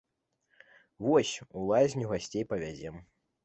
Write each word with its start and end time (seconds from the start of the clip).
Вось, 1.09 1.33
у 1.57 1.67
лазню 1.69 2.11
гасцей 2.15 2.51
павязем. 2.55 2.95